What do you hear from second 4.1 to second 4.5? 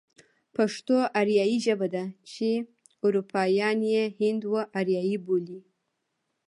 هند